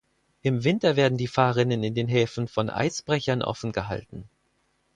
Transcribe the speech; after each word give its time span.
Im 0.41 0.63
Winter 0.63 0.95
werden 0.95 1.19
die 1.19 1.27
Fahrrinnen 1.27 1.83
in 1.83 1.93
den 1.93 2.07
Häfen 2.07 2.47
von 2.47 2.71
Eisbrechern 2.71 3.43
offen 3.43 3.71
gehalten. 3.71 4.27